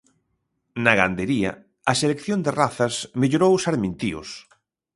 [0.83, 1.51] Na gandería,
[1.91, 4.29] a selección de razas mellorou os armentíos.